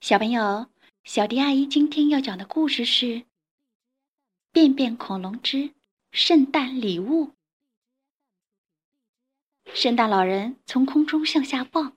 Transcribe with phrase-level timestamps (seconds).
[0.00, 0.70] 小朋友，
[1.02, 3.06] 小迪阿姨今天要讲的故事是
[4.52, 5.74] 《便便恐龙之
[6.12, 7.26] 圣诞礼物》。
[9.74, 11.96] 圣诞老人从空中向下望，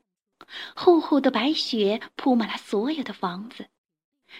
[0.75, 3.69] 厚厚的白雪铺满了所有的房子，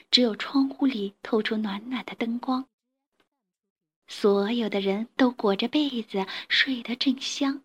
[0.09, 2.67] 只有窗户里透出暖暖的灯光。
[4.07, 7.63] 所有的人都裹着被子睡得正香，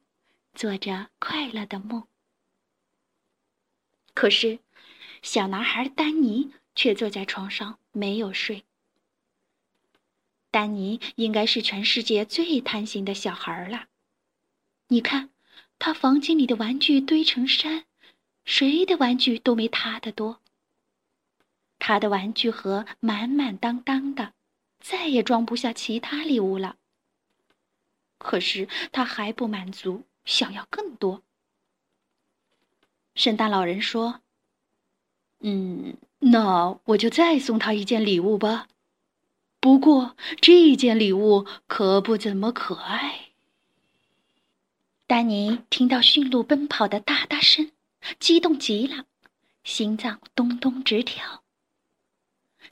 [0.52, 2.06] 做着快乐的梦。
[4.12, 4.60] 可是。
[5.23, 8.65] 小男孩丹尼却坐在床上没有睡。
[10.51, 13.88] 丹尼应该是全世界最贪心的小孩了。
[14.88, 15.30] 你看，
[15.79, 17.84] 他房间里的玩具堆成山，
[18.45, 20.41] 谁的玩具都没他的多。
[21.79, 24.33] 他的玩具盒满满当当的，
[24.80, 26.77] 再也装不下其他礼物了。
[28.19, 31.23] 可是他还不满足，想要更多。
[33.15, 34.23] 圣诞老人说。
[35.48, 38.66] 嗯，那我就再送他一件礼物吧。
[39.60, 43.29] 不过这件礼物可不怎么可爱。
[45.06, 47.71] 丹尼听到驯鹿奔跑的哒哒声，
[48.18, 49.04] 激动极了，
[49.62, 51.45] 心脏咚咚直跳。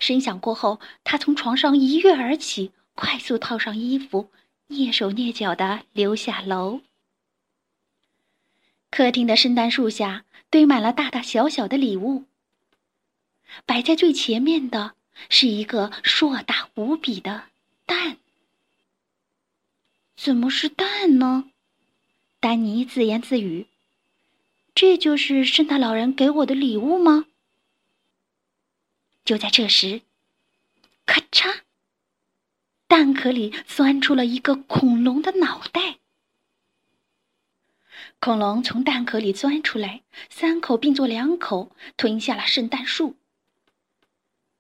[0.01, 4.31] 声响过后，他从床上一跃而起，快速套上衣服，
[4.69, 6.81] 蹑手蹑脚的溜下楼。
[8.91, 12.25] 客厅的圣诞树下堆满了大大小小的礼物。
[13.67, 14.95] 摆在最前面的
[15.29, 17.45] 是一个硕大无比的
[17.87, 18.19] 蛋。
[20.17, 21.51] 怎么是蛋呢？
[22.41, 23.67] 丹尼自言自语
[24.75, 27.27] ：“这就是圣诞老人给我的礼物吗？”
[29.25, 30.03] 就在这时，
[31.07, 31.61] 咔嚓，
[32.87, 35.99] 蛋壳里钻出了一个恐龙的脑袋。
[38.21, 43.17] 恐龙从蛋壳里钻出来，三口并作两口，吞下了圣诞树。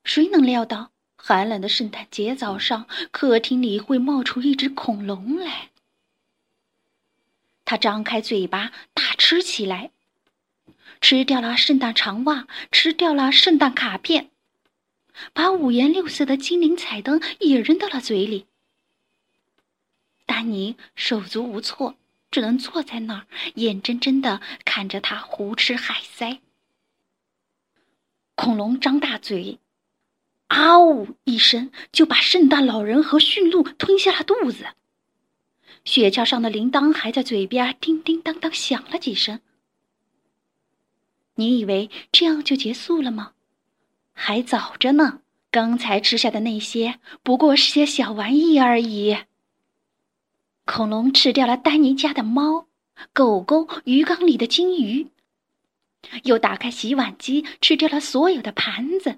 [0.04, 5.70] 谁能料到寒冷的圣诞节早上，客厅里会冒出一只恐龙来？
[7.64, 9.90] 它张开嘴巴大吃起来，
[11.00, 14.30] 吃掉了圣诞长袜，吃掉了圣诞卡片，
[15.32, 18.46] 把五颜六色的精灵彩灯也扔到了嘴里。
[20.26, 21.96] 丹尼手足无措，
[22.30, 26.40] 只能坐在那儿，眼睁睁的看着他胡吃海塞。
[28.34, 29.58] 恐龙张大嘴。
[30.48, 31.16] 啊呜！
[31.24, 34.66] 一声就把圣诞老人和驯鹿吞下了肚子。
[35.84, 39.40] 雪橇上的铃铛还在嘴边叮叮当当响了几声。
[41.34, 43.32] 你以为这样就结束了吗？
[44.12, 45.20] 还早着呢！
[45.50, 49.16] 刚才吃下的那些不过是些小玩意而已。
[50.64, 52.66] 恐龙吃掉了丹尼家的猫、
[53.12, 55.08] 狗狗、鱼缸里的金鱼，
[56.22, 59.16] 又打开洗碗机，吃掉了所有的盘子。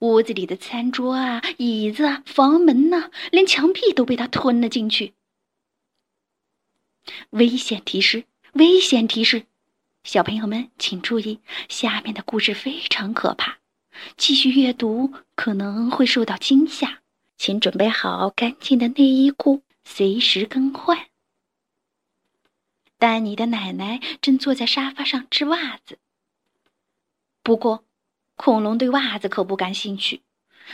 [0.00, 5.14] 屋子里的餐桌啊、椅子啊、房门呐，连墙壁都被他吞了进去。
[7.30, 8.24] 危险提示！
[8.54, 9.44] 危险提示！
[10.02, 13.58] 小朋友们请注意，下面的故事非常可怕，
[14.16, 17.02] 继续阅读可能会受到惊吓，
[17.36, 21.08] 请准备好干净的内衣裤，随时更换。
[22.96, 25.98] 丹尼的奶奶正坐在沙发上织袜子，
[27.42, 27.84] 不过。
[28.40, 30.22] 恐龙对袜子可不感兴趣，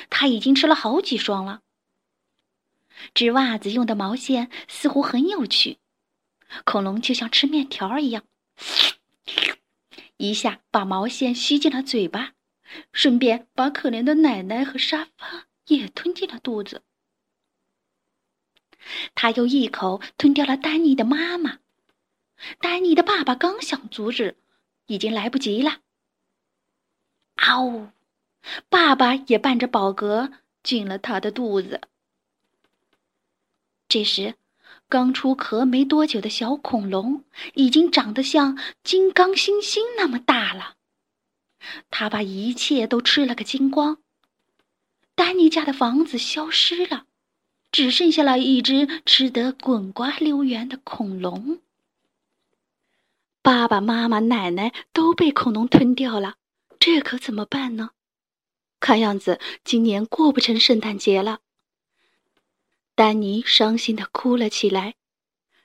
[0.09, 1.63] 他已经吃了好几双了。
[3.13, 5.79] 织袜子用的毛线似乎很有趣，
[6.65, 8.23] 恐龙就像吃面条一样，
[10.17, 12.35] 一下把毛线吸进了嘴巴，
[12.93, 16.83] 顺便把可怜的奶奶和沙发也吞进了肚子。
[19.17, 21.59] 他又一口吞掉了丹尼的妈妈，
[22.61, 24.37] 丹尼的爸爸刚想阻止，
[24.87, 25.81] 已经来不及了。
[27.37, 27.89] 啊呜！
[28.69, 30.33] 爸爸也伴着饱嗝
[30.63, 31.81] 进了他的肚子。
[33.89, 34.35] 这时，
[34.89, 37.25] 刚出壳没多久的小恐龙
[37.55, 40.75] 已经长得像金刚猩猩那么大了。
[41.91, 43.99] 他把一切都吃了个精光。
[45.15, 47.07] 丹尼家的房子消失了，
[47.73, 51.61] 只剩下了一只吃得滚瓜溜圆的恐龙。
[53.43, 56.37] 爸爸妈妈、奶奶都被恐龙吞掉了。
[56.87, 57.91] 这可怎么办呢？
[58.79, 61.41] 看样子今年过不成圣诞节了。
[62.95, 64.95] 丹尼伤心的哭了起来，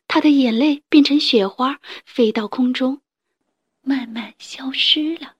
[0.07, 3.03] 他的眼泪变成雪花，飞到空中，
[3.81, 5.35] 慢慢消失了。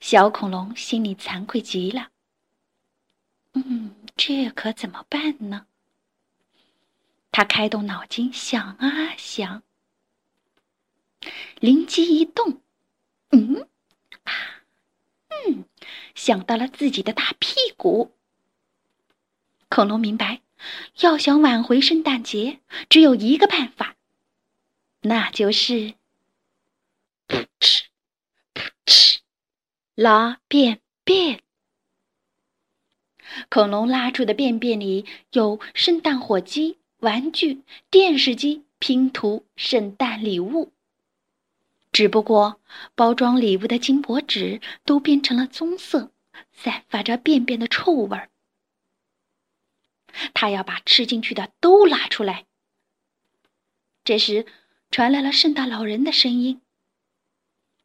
[0.00, 2.08] 小恐龙心里惭愧极了。
[3.52, 5.66] 嗯，这可怎么办呢？
[7.30, 9.62] 他开动脑筋想啊想，
[11.60, 12.62] 灵机一动。
[13.30, 13.68] 嗯，
[14.24, 14.32] 啊。
[15.28, 15.64] 嗯
[16.14, 18.12] 想到了自己的大屁股。
[19.68, 20.40] 恐龙明白，
[21.00, 23.96] 要想挽回圣诞节，只有一个办法，
[25.02, 25.94] 那就是
[27.28, 27.84] 噗嗤
[28.54, 29.20] 噗嗤
[29.94, 31.42] 拉便便。
[33.50, 40.72] 恐龙拉出的便便里有圣诞火鸡、玩具、电视机、拼图、圣诞礼物。
[41.98, 42.60] 只不过，
[42.94, 46.12] 包装礼物的金箔纸都变成了棕色，
[46.52, 48.30] 散发着便便的臭味儿。
[50.32, 52.46] 他要把吃进去的都拉出来。
[54.04, 54.46] 这时，
[54.92, 56.62] 传来了圣诞老人的声音：“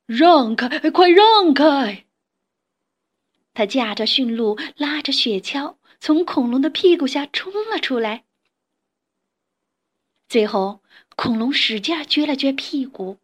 [0.05, 2.05] 让开，快让开！”
[3.55, 8.25] 他驾着驯鹿，拉着雪橇，从恐龙的屁股下冲了出来。
[10.27, 10.83] 最后，
[11.15, 13.17] 恐龙使劲撅了撅屁股。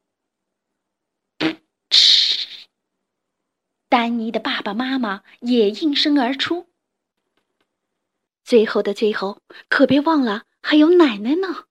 [1.91, 2.67] 嗤！
[3.89, 6.67] 丹尼的爸爸妈妈也应声而出。
[8.43, 11.65] 最后的最后，可别忘了还有奶奶呢。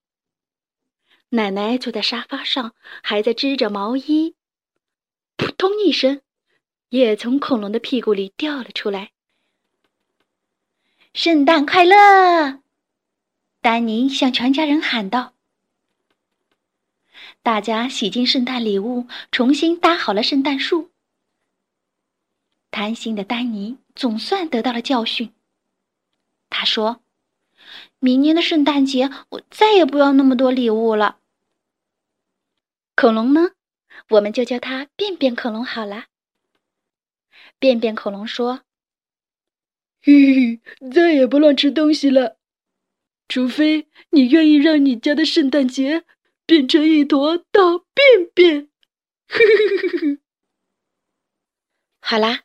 [1.30, 4.34] 奶奶坐在沙发上，还在织着毛衣。
[5.36, 6.20] 扑通一声，
[6.88, 9.12] 也从恐龙的屁股里掉了出来。
[11.14, 12.60] 圣诞快乐！
[13.60, 15.34] 丹尼向全家人喊道。
[17.42, 20.90] 大家洗净圣诞礼物，重新搭好了圣诞树。
[22.70, 25.32] 贪心的丹尼总算得到了教训。
[26.48, 27.02] 他说
[28.00, 31.18] ：“明年的圣诞节，我再也不要那么多礼物了。”
[32.96, 33.52] 恐龙呢？
[34.10, 36.06] 我们就叫它便便恐龙好了。
[37.58, 38.62] 便便恐龙说
[40.02, 40.60] ：“嘿嘿，
[40.90, 42.38] 再也不乱吃东西了，
[43.28, 46.04] 除非你愿意让你家的圣诞节。”
[46.48, 47.60] 变成一坨大
[47.92, 48.70] 便便，
[52.00, 52.44] 好啦，